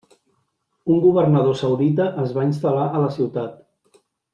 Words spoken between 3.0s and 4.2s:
a la ciutat.